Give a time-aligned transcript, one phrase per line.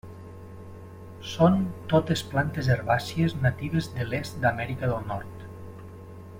[1.33, 1.59] Són
[1.91, 5.49] totes plantes herbàcies natives de l'est d'Amèrica del Nord.